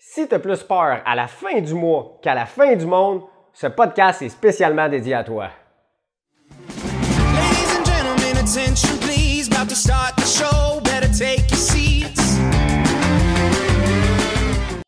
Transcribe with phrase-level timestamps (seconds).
[0.00, 3.22] Si tu as plus peur à la fin du mois qu'à la fin du monde,
[3.52, 5.48] ce podcast est spécialement dédié à toi.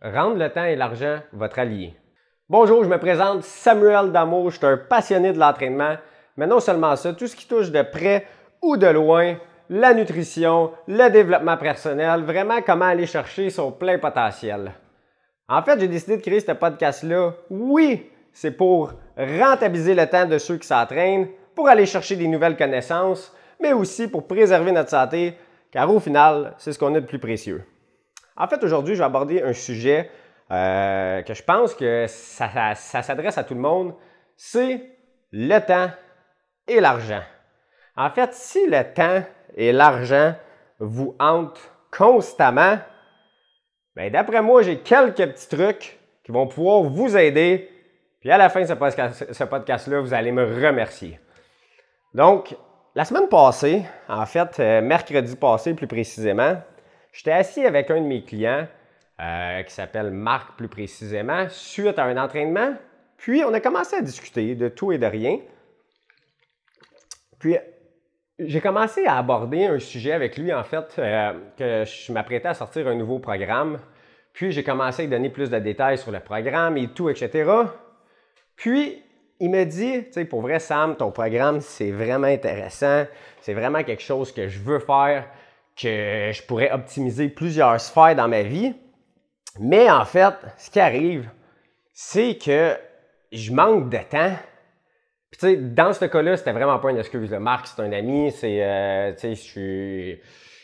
[0.00, 1.96] Rendre le temps et l'argent votre allié.
[2.48, 5.96] Bonjour, je me présente Samuel Damour, je suis un passionné de l'entraînement,
[6.36, 8.29] mais non seulement ça, tout ce qui touche de près
[8.62, 9.34] ou de loin,
[9.68, 14.72] la nutrition, le développement personnel, vraiment comment aller chercher son plein potentiel.
[15.50, 17.35] En fait, j'ai décidé de créer ce podcast-là.
[17.50, 22.57] Oui, c'est pour rentabiliser le temps de ceux qui s'entraînent, pour aller chercher des nouvelles
[22.57, 25.35] connaissances, mais aussi pour préserver notre santé,
[25.72, 27.64] car au final, c'est ce qu'on a de plus précieux.
[28.36, 30.08] En fait, aujourd'hui, je vais aborder un sujet
[30.53, 33.94] euh, que je pense que ça, s'adresse à tout le monde,
[34.36, 34.89] c'est
[35.33, 35.91] le temps
[36.69, 37.22] et l'argent.
[37.97, 39.25] En fait, si le temps
[39.56, 40.36] et l'argent
[40.78, 42.78] vous hantent constamment,
[44.09, 47.69] d'après moi, j'ai quelques petits trucs qui vont pouvoir vous aider.
[48.20, 51.19] Puis à la fin de ce podcast-là, vous allez me remercier.
[52.14, 52.56] Donc,
[52.94, 56.61] la semaine passée, en fait, euh, mercredi passé plus précisément,
[57.12, 58.66] j'étais assis avec un de mes clients
[59.20, 62.74] euh, qui s'appelle Marc plus précisément, suite à un entraînement.
[63.17, 65.39] Puis on a commencé à discuter de tout et de rien.
[67.39, 67.56] Puis
[68.39, 72.55] j'ai commencé à aborder un sujet avec lui, en fait, euh, que je m'apprêtais à
[72.55, 73.78] sortir un nouveau programme.
[74.41, 77.46] Puis j'ai commencé à lui donner plus de détails sur le programme et tout, etc.
[78.56, 79.02] Puis
[79.38, 83.05] il me dit, tu sais, pour vrai, Sam, ton programme, c'est vraiment intéressant.
[83.42, 85.28] C'est vraiment quelque chose que je veux faire,
[85.77, 88.74] que je pourrais optimiser plusieurs sphères dans ma vie.
[89.58, 91.28] Mais en fait, ce qui arrive,
[91.92, 92.78] c'est que
[93.33, 94.36] je manque de temps.
[95.30, 97.30] Puis tu sais, dans ce cas-là, c'était vraiment pas une excuse.
[97.33, 100.20] Marc, c'est un ami, c'est, euh, tu sais, je suis-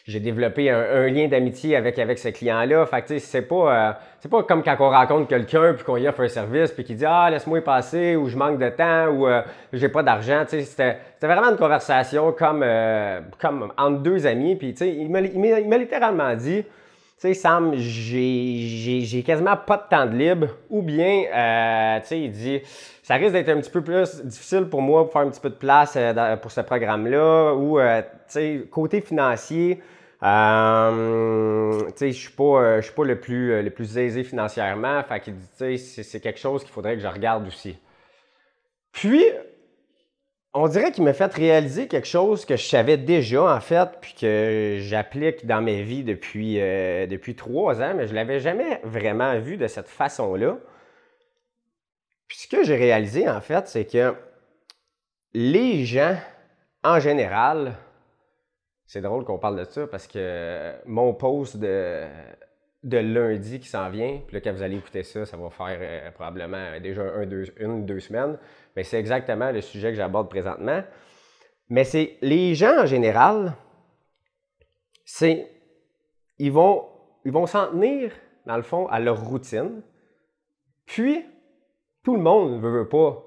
[0.06, 2.86] j'ai développé un, lien d'amitié avec, avec ce client-là.
[2.86, 6.06] Fait que c'est pas, euh, c'est pas comme quand on rencontre quelqu'un puis qu'on y
[6.06, 9.08] offre un service puis qu'il dit ah laisse-moi y passer ou je manque de temps
[9.08, 10.44] ou euh, j'ai pas d'argent.
[10.46, 14.54] C'était, c'était vraiment une conversation comme, euh, comme entre deux amis.
[14.54, 16.62] Puis il m'a, il m'a- littéralement dit.
[16.62, 20.48] Tu sais, Sam, j'ai, j'ai, j'ai quasiment pas de temps de libre.
[20.68, 21.22] Ou bien,
[22.02, 22.60] tu sais, il dit,
[23.02, 25.48] ça risque d'être un petit peu plus difficile pour moi pour faire un petit peu
[25.48, 25.98] de place
[26.42, 27.54] pour ce programme-là.
[27.54, 29.80] Ou, tu sais, côté financier,
[30.22, 35.02] euh, je suis pas, euh, pas le plus, euh, le plus aisé financièrement.
[35.04, 37.76] Fait qu'il dit, c'est, quelque chose qu'il faudrait que je regarde aussi.
[38.92, 39.22] Puis,
[40.54, 44.14] on dirait qu'il m'a fait réaliser quelque chose que je savais déjà, en fait, puis
[44.18, 49.38] que j'applique dans ma vie depuis, depuis trois ans, mais je ne l'avais jamais vraiment
[49.38, 50.56] vu de cette façon-là.
[52.26, 54.14] Puis ce que j'ai réalisé, en fait, c'est que
[55.34, 56.16] les gens,
[56.82, 57.74] en général,
[58.86, 62.04] c'est drôle qu'on parle de ça parce que mon post de,
[62.84, 65.78] de lundi qui s'en vient, puis là, quand vous allez écouter ça, ça va faire
[65.80, 68.38] euh, probablement déjà un, deux, une, deux semaines.
[68.76, 70.82] Mais c'est exactement le sujet que j'aborde présentement.
[71.68, 73.54] Mais c'est les gens en général,
[75.04, 75.50] c'est
[76.38, 76.86] ils vont
[77.24, 78.12] ils vont s'en tenir
[78.46, 79.82] dans le fond à leur routine.
[80.84, 81.24] Puis
[82.04, 83.20] tout le monde veut, veut pas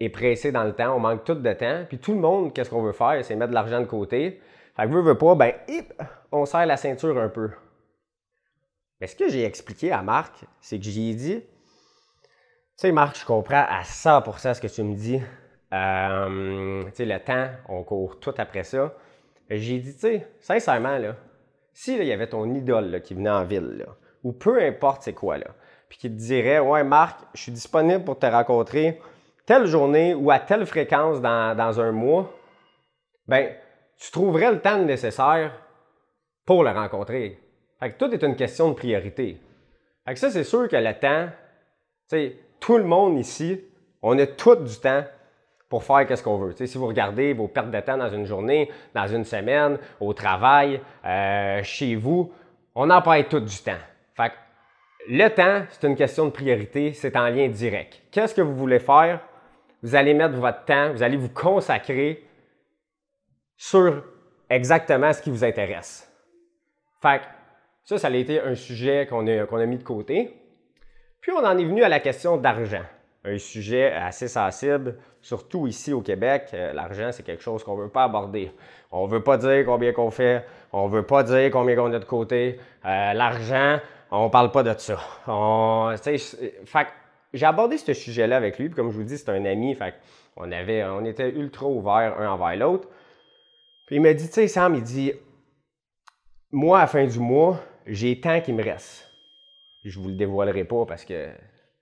[0.00, 2.68] est pressé dans le temps, on manque tout de temps, puis tout le monde qu'est-ce
[2.68, 4.40] qu'on veut faire, c'est mettre de l'argent de côté.
[4.78, 5.92] Fait que veut, veut pas, ben hip,
[6.30, 7.50] on serre la ceinture un peu.
[9.00, 12.26] Mais ce que j'ai expliqué à Marc, c'est que j'ai dit, tu
[12.76, 15.20] sais, Marc, je comprends à 100% ce que tu me dis.
[15.72, 18.94] Euh, tu sais, le temps, on court tout après ça.
[19.50, 21.16] J'ai dit, tu sais, sincèrement, là,
[21.72, 23.84] si il y avait ton idole qui venait en ville,
[24.22, 25.46] ou peu importe c'est quoi, là,
[25.88, 29.00] puis qui te dirait, ouais, Marc, je suis disponible pour te rencontrer
[29.44, 32.32] telle journée ou à telle fréquence dans, dans un mois,
[33.26, 33.54] ben,
[33.98, 35.52] tu trouverais le temps nécessaire
[36.46, 37.38] pour le rencontrer.
[37.80, 39.40] Fait que tout est une question de priorité.
[40.06, 41.28] Fait que ça, c'est sûr que le temps,
[42.60, 43.60] tout le monde ici,
[44.02, 45.04] on a tout du temps
[45.68, 46.54] pour faire qu'est-ce qu'on veut.
[46.56, 50.80] Si vous regardez vos pertes de temps dans une journée, dans une semaine, au travail,
[51.04, 52.32] euh, chez vous,
[52.74, 53.72] on en parle tout du temps.
[54.14, 54.34] Fait que
[55.10, 58.00] le temps, c'est une question de priorité, c'est en lien direct.
[58.10, 59.20] Qu'est-ce que vous voulez faire?
[59.82, 62.27] Vous allez mettre votre temps, vous allez vous consacrer
[63.58, 64.04] sur
[64.48, 66.10] exactement ce qui vous intéresse.
[67.02, 67.24] Fait que
[67.84, 70.34] ça, ça a été un sujet qu'on a, a mis de côté.
[71.20, 72.84] Puis on en est venu à la question d'argent.
[73.24, 76.50] Un sujet assez sensible, surtout ici au Québec.
[76.54, 78.52] Euh, L'argent, c'est quelque chose qu'on ne veut pas aborder.
[78.92, 81.92] On ne veut pas dire combien qu'on fait, on ne veut pas dire combien qu'on
[81.92, 82.58] a de côté.
[82.86, 84.98] Euh, L'argent, on ne parle pas de ça.
[85.26, 86.86] On, fait
[87.34, 89.94] j'ai abordé ce sujet-là avec lui, puis comme je vous dis, c'est un ami, fait
[90.36, 92.88] on, avait, on était ultra ouverts un envers l'autre.
[93.88, 95.14] Puis il m'a dit, tu sais, Sam, il dit,
[96.52, 99.08] moi, à la fin du mois, j'ai tant qu'il me reste.
[99.82, 101.30] je vous le dévoilerai pas parce que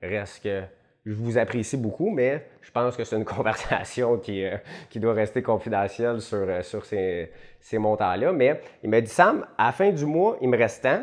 [0.00, 0.62] reste que
[1.04, 4.56] je vous apprécie beaucoup, mais je pense que c'est une conversation qui, euh,
[4.88, 8.30] qui doit rester confidentielle sur, euh, sur ces, ces montants-là.
[8.30, 11.02] Mais il m'a dit, Sam, à la fin du mois, il me reste tant.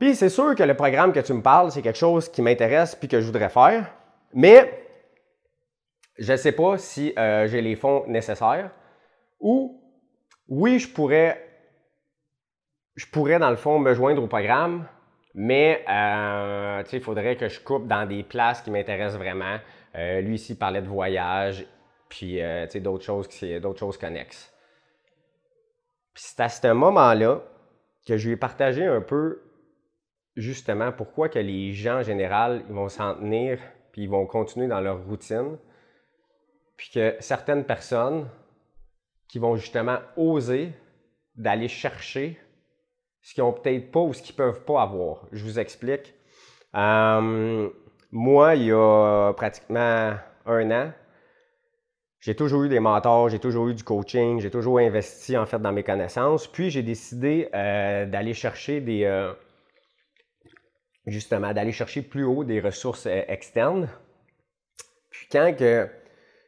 [0.00, 2.96] Puis c'est sûr que le programme que tu me parles, c'est quelque chose qui m'intéresse
[2.96, 3.88] puis que je voudrais faire.
[4.32, 4.68] Mais
[6.18, 8.72] je ne sais pas si euh, j'ai les fonds nécessaires.
[9.40, 9.80] Ou
[10.48, 11.42] oui, je pourrais,
[12.96, 14.86] je pourrais dans le fond me joindre au programme,
[15.34, 19.58] mais euh, il faudrait que je coupe dans des places qui m'intéressent vraiment.
[19.96, 21.66] Euh, lui ici parlait de voyage,
[22.08, 23.28] puis euh, d'autres choses,
[23.60, 24.52] d'autres choses connexes.
[26.14, 27.42] Puis c'est à ce moment-là
[28.06, 29.42] que je lui ai partagé un peu
[30.36, 33.58] justement pourquoi que les gens en général, ils vont s'en tenir,
[33.92, 35.56] puis ils vont continuer dans leur routine,
[36.76, 38.28] puis que certaines personnes
[39.28, 40.72] qui vont justement oser
[41.36, 42.38] d'aller chercher
[43.22, 45.26] ce qu'ils n'ont peut-être pas ou ce qu'ils ne peuvent pas avoir.
[45.32, 46.14] Je vous explique.
[46.74, 47.70] Euh,
[48.12, 50.14] moi, il y a pratiquement
[50.46, 50.92] un an,
[52.20, 55.58] j'ai toujours eu des mentors, j'ai toujours eu du coaching, j'ai toujours investi en fait
[55.58, 56.46] dans mes connaissances.
[56.46, 59.32] Puis j'ai décidé euh, d'aller chercher des euh,
[61.06, 63.88] justement d'aller chercher plus haut des ressources externes.
[65.10, 65.88] Puis quand que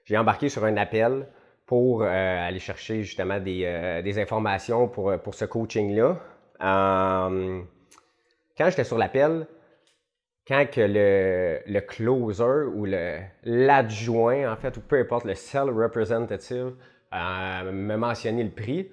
[0.05, 1.27] j'ai embarqué sur un appel
[1.67, 6.17] pour aller chercher justement des, des informations pour, pour ce coaching-là,
[6.63, 7.63] euh,
[8.57, 9.47] quand j'étais sur l'appel,
[10.47, 12.87] quand que le, le, closer ou
[13.43, 16.75] l'adjoint, en fait, ou peu importe, le sell representative
[17.13, 18.91] euh, me mentionnait le prix,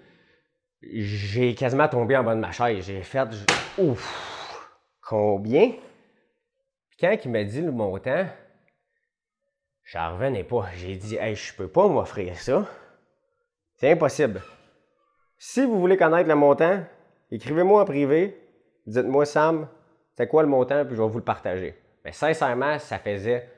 [0.81, 2.85] j'ai quasiment tombé en bas de ma chaise.
[2.85, 3.27] J'ai fait,
[3.77, 4.69] ouf,
[5.01, 5.71] combien?
[6.89, 8.25] Puis quand il m'a dit le montant,
[9.83, 10.65] j'en revenais pas.
[10.75, 12.65] J'ai dit, hey, je peux pas m'offrir ça.
[13.75, 14.41] C'est impossible.
[15.37, 16.83] Si vous voulez connaître le montant,
[17.33, 18.39] Écrivez-moi en privé,
[18.85, 19.67] dites-moi Sam,
[20.15, 21.75] c'est quoi le montant, puis je vais vous le partager.
[22.05, 23.49] Mais sincèrement, ça faisait.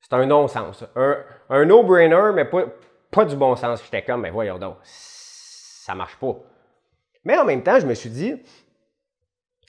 [0.00, 0.84] C'est un non-sens.
[0.94, 1.18] Un,
[1.48, 2.66] un no-brainer, mais pas,
[3.10, 3.82] pas du bon sens.
[3.82, 6.36] J'étais comme, mais voyons donc, ça marche pas.
[7.24, 8.40] Mais en même temps, je me suis dit,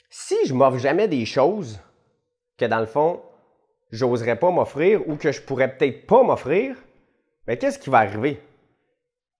[0.08, 1.80] si je m'offre jamais des choses
[2.56, 3.20] que dans le fond,
[3.94, 6.76] j'oserais pas m'offrir ou que je pourrais peut-être pas m'offrir,
[7.46, 8.40] mais qu'est-ce qui va arriver?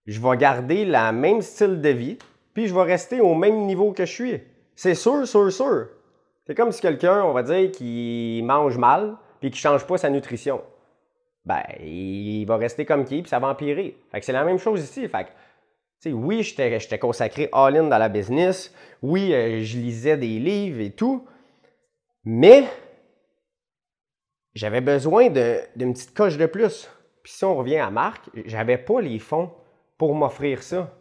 [0.07, 2.19] Je vais garder le même style de vie,
[2.53, 4.41] puis je vais rester au même niveau que je suis.
[4.77, 5.89] C'est sûr, sûr, sûr.
[6.47, 9.99] C'est comme si quelqu'un, on va dire, qui mange mal, puis qui ne change pas
[9.99, 10.63] sa nutrition.
[11.45, 13.97] Ben, il va rester comme qui, puis ça va empirer.
[14.13, 15.09] Fait c'est la même chose ici.
[15.09, 18.75] Fait que, oui, j'étais consacré all-in dans la business.
[19.03, 21.27] Oui, euh, je lisais des livres et tout.
[22.25, 22.65] Mais
[24.55, 26.89] j'avais besoin d'une petite coche de plus.
[27.23, 29.51] Puis si on revient à Marc, j'avais pas les fonds
[29.99, 30.93] pour m'offrir ça.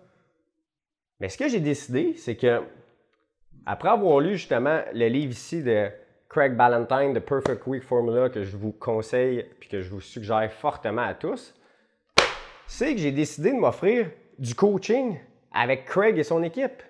[1.20, 2.64] Mais ce que j'ai décidé, c'est que,
[3.66, 5.90] après avoir lu justement le livre ici de
[6.30, 10.52] Craig Ballantyne, The Perfect Week Formula, que je vous conseille et que je vous suggère
[10.52, 11.54] fortement à tous,
[12.66, 14.10] c'est que j'ai décidé de m'offrir
[14.40, 15.20] du coaching
[15.54, 16.82] avec Craig et son équipe.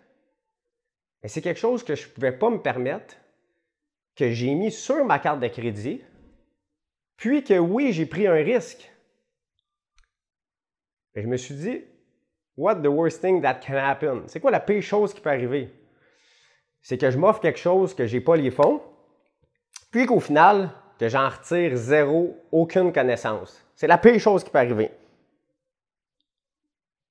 [1.24, 3.16] Et c'est quelque chose que je ne pouvais pas me permettre,
[4.16, 6.02] que j'ai mis sur ma carte de crédit,
[7.18, 8.92] puis que oui, j'ai pris un risque.
[11.16, 11.84] Et je me suis dit,
[12.56, 14.28] What the worst thing that can happen?
[14.28, 15.74] C'est quoi la pire chose qui peut arriver?
[16.82, 18.82] C'est que je m'offre quelque chose que je n'ai pas les fonds,
[19.92, 23.66] puis qu'au final, que j'en retire zéro, aucune connaissance.
[23.76, 24.92] C'est la pire chose qui peut arriver.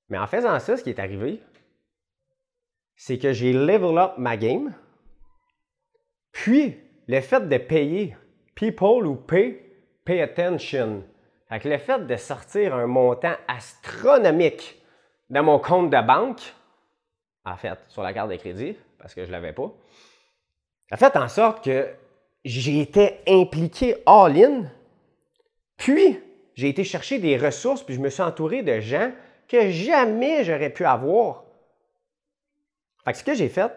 [0.09, 1.41] Mais en faisant ça, ce qui est arrivé,
[2.95, 4.73] c'est que j'ai level up ma game,
[6.31, 6.77] puis
[7.09, 8.17] le fait de payer,
[8.55, 9.61] people who pay,
[10.05, 11.05] pay attention.
[11.49, 14.83] Fait le fait de sortir un montant astronomique
[15.29, 16.41] dans mon compte de banque,
[17.45, 19.71] en fait, sur la carte de crédit, parce que je ne l'avais pas,
[20.91, 21.89] a fait en sorte que
[22.45, 24.65] j'ai été impliqué all-in,
[25.77, 26.21] puis
[26.55, 29.11] j'ai été chercher des ressources, puis je me suis entouré de gens
[29.49, 31.45] que jamais j'aurais pu avoir.
[33.05, 33.73] Fait que ce que j'ai fait,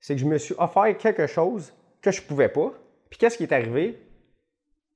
[0.00, 2.72] c'est que je me suis offert quelque chose que je ne pouvais pas.
[3.10, 4.00] Puis qu'est-ce qui est arrivé?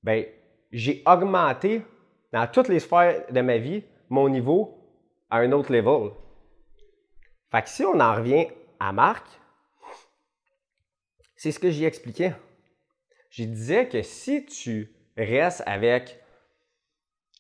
[0.03, 0.25] Bien,
[0.73, 1.83] j'ai augmenté
[2.33, 4.79] dans toutes les sphères de ma vie mon niveau
[5.31, 6.13] à un autre level.
[7.51, 8.47] Fait que si on en revient
[8.81, 9.27] à Marc,
[11.37, 12.33] c'est ce que j'y expliquais.
[13.31, 16.21] Je disais que si tu restes avec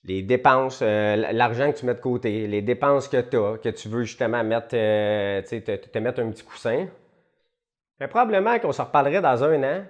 [0.04, 3.68] les dépenses, euh, l'argent que tu mets de côté, les dépenses que tu as, que
[3.68, 6.88] tu veux justement mettre, euh, te, te, mettre un petit coussin,
[8.00, 9.84] mais ben, probablement qu'on se reparlerait dans un an,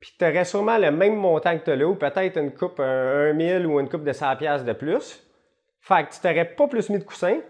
[0.00, 2.80] puis tu aurais sûrement le même montant que tu as là, ou peut-être une coupe,
[2.80, 5.22] un, un 1000 ou une coupe de 100$ de plus.
[5.80, 7.40] Fait que tu t'aurais pas plus mis de coussin.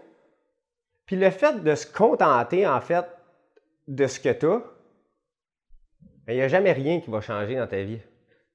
[1.05, 3.05] Puis le fait de se contenter, en fait,
[3.87, 4.61] de ce que tu as,
[6.27, 7.99] il n'y a jamais rien qui va changer dans ta vie.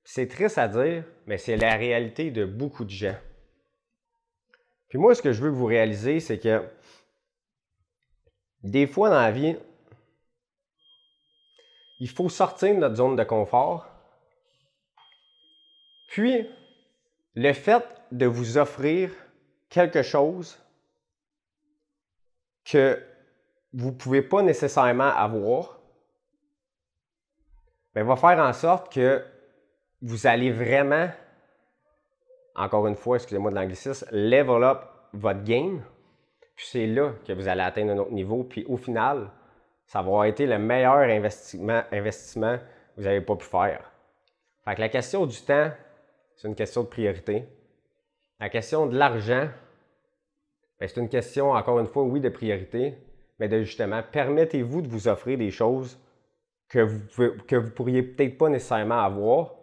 [0.02, 3.16] C'est triste à dire, mais c'est la réalité de beaucoup de gens.
[4.88, 6.64] Puis moi, ce que je veux que vous réalisez, c'est que
[8.62, 9.56] des fois dans la vie,
[12.00, 13.86] il faut sortir de notre zone de confort.
[16.08, 16.48] Puis,
[17.34, 19.10] le fait de vous offrir
[19.68, 20.58] quelque chose
[22.64, 23.00] que
[23.72, 25.78] vous ne pouvez pas nécessairement avoir,
[27.94, 29.24] ben, va faire en sorte que
[30.02, 31.08] vous allez vraiment,
[32.56, 34.80] encore une fois, excusez-moi de l'anglicisme, level up
[35.12, 35.82] votre game.
[36.56, 38.44] Puis c'est là que vous allez atteindre un autre niveau.
[38.44, 39.30] Puis au final,
[39.90, 43.90] ça va avoir été le meilleur investissement, que vous n'avez pas pu faire.
[44.64, 45.68] Fait que la question du temps,
[46.36, 47.48] c'est une question de priorité.
[48.38, 49.48] La question de l'argent,
[50.78, 52.98] ben, c'est une question, encore une fois, oui, de priorité,
[53.40, 55.98] mais de justement, permettez-vous de vous offrir des choses
[56.68, 59.56] que vous ne vous pourriez peut-être pas nécessairement avoir.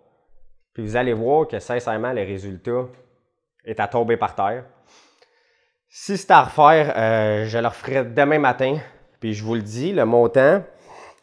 [0.73, 2.89] Puis vous allez voir que sincèrement, le résultat
[3.63, 4.65] est à tomber par terre.
[5.87, 8.77] Si c'est à refaire, euh, je le referai demain matin.
[9.19, 10.63] Puis je vous le dis, le montant,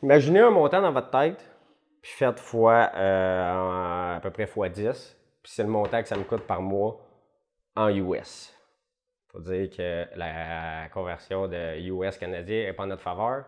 [0.03, 1.49] imaginez un montant dans votre tête,
[2.03, 5.17] puis faites fois euh, à peu près fois 10.
[5.43, 7.01] Puis c'est le montant que ça me coûte par mois
[7.77, 8.55] en US.
[9.31, 13.45] Faut dire que la conversion de US canadien n'est pas en notre faveur.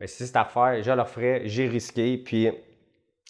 [0.00, 2.50] Mais si c'est à refaire, je le referai, j'ai risqué, puis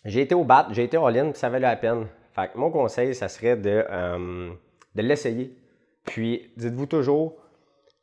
[0.04, 2.06] j'ai été au bat, j'ai été en ligne, puis ça valait la peine.
[2.32, 4.52] Fait que mon conseil, ça serait de, euh,
[4.94, 5.56] de l'essayer.
[6.04, 7.36] Puis dites-vous toujours,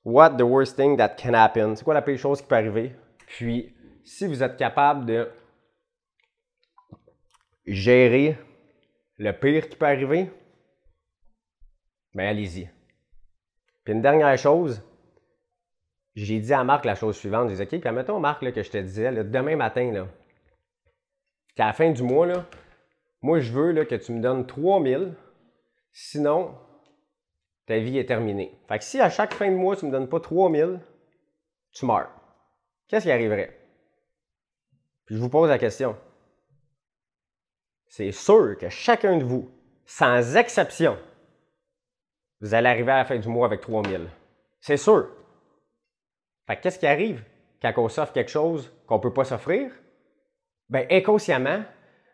[0.03, 1.75] what the worst thing that can happen?
[1.75, 2.96] C'est quoi la pire chose qui peut arriver?
[3.27, 5.29] Puis si vous êtes capable de
[7.65, 8.38] gérer
[9.17, 10.31] le pire qui peut arriver,
[12.13, 12.70] bien allez-y.
[13.84, 14.84] Puis une dernière chose,
[16.15, 17.50] j'ai dit à Marc la chose suivante.
[17.50, 20.08] J'ai dit, OK, puis mettons, Marc, là, que je te disais, demain matin, là,
[21.55, 22.46] qu'à la fin du mois, là,
[23.22, 25.13] moi, je veux là, que tu me donnes 3000.
[25.93, 26.58] Sinon,
[27.71, 28.53] ta vie est terminée.
[28.67, 30.81] Fait que si à chaque fin de mois, tu ne me donnes pas 3000,
[31.71, 32.11] tu meurs.
[32.89, 33.57] Qu'est-ce qui arriverait?
[35.05, 35.95] Puis je vous pose la question.
[37.87, 39.49] C'est sûr que chacun de vous,
[39.85, 40.97] sans exception,
[42.41, 44.09] vous allez arriver à la fin du mois avec 3000.
[44.59, 45.07] C'est sûr.
[46.47, 47.23] Fait qu'est-ce qui arrive
[47.61, 49.71] quand on s'offre quelque chose qu'on ne peut pas s'offrir?
[50.67, 51.63] Bien, inconsciemment,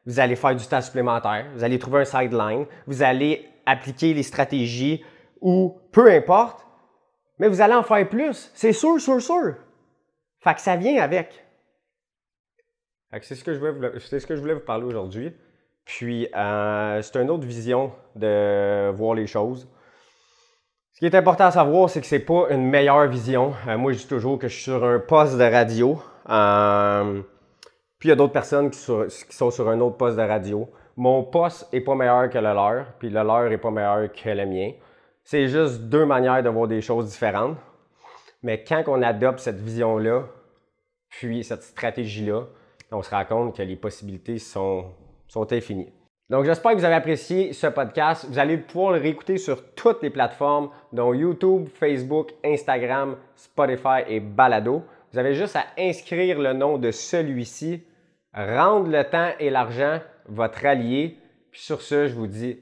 [0.06, 4.22] vous allez faire du temps supplémentaire, vous allez trouver un sideline, vous allez appliquer les
[4.22, 5.04] stratégies
[5.42, 6.66] ou peu importe,
[7.40, 8.52] mais vous allez en faire plus.
[8.54, 9.56] C'est sûr, sûr, sûr.
[10.40, 11.44] Fait que ça vient avec.
[13.22, 15.34] C'est ce, que je voulais, ce que je voulais vous parler aujourd'hui.
[15.86, 19.68] Puis, euh, c'est une autre vision de voir les choses.
[20.94, 23.54] Ce qui est important à savoir, c'est que c'est pas une meilleure vision.
[23.68, 26.02] Euh, moi, je dis toujours que je suis sur un poste de radio.
[26.30, 27.22] Euh,
[28.00, 30.70] puis il y a d'autres personnes qui, sont sur un autre poste de radio.
[30.98, 34.30] Mon poste est pas meilleur que le leur, puis le leur est pas meilleur que
[34.30, 34.72] le mien.
[35.30, 37.58] C'est juste deux manières de voir des choses différentes.
[38.44, 40.24] Mais quand on adopte cette vision-là,
[41.10, 42.44] puis cette stratégie-là,
[42.94, 44.86] on se rend compte que les possibilités sont,
[45.28, 45.92] sont infinies.
[46.30, 48.26] Donc, j'espère que vous avez apprécié ce podcast.
[48.30, 54.22] Vous allez pouvoir le réécouter sur toutes les plateformes, dont YouTube, Facebook, Instagram, Spotify et
[54.22, 54.82] Balado.
[55.12, 57.84] Vous avez juste à inscrire le nom de celui-ci,
[58.34, 61.18] rendre le temps et l'argent votre allié.
[61.52, 62.62] Puis sur ce, je vous dis